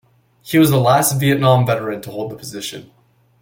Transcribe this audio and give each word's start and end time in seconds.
He 0.41 0.57
was 0.57 0.71
the 0.71 0.79
last 0.79 1.19
Vietnam 1.19 1.63
Veteran 1.63 2.01
to 2.01 2.09
hold 2.09 2.31
the 2.31 2.35
position. 2.35 2.89